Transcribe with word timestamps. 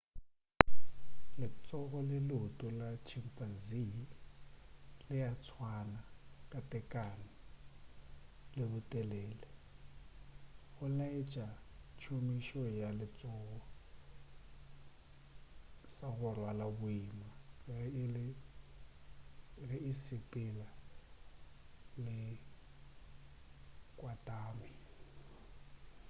letsogo 1.39 1.99
le 2.09 2.17
leoto 2.29 2.65
la 2.79 2.89
chimpanzee 3.07 3.99
le 5.07 5.17
a 5.31 5.33
swana 5.45 6.01
ka 6.51 6.59
tekano 6.71 7.29
le 8.55 8.63
botelele 8.71 9.47
go 10.73 10.85
laetša 10.97 11.47
tšhomišo 11.97 12.61
ya 12.81 12.89
letsogo 12.99 13.59
sa 15.93 16.07
go 16.17 16.29
rwala 16.37 16.67
boima 16.79 17.29
ge 19.65 19.75
e 19.91 19.93
sepela 20.05 20.69
e 22.13 22.15
kwatame 23.97 24.69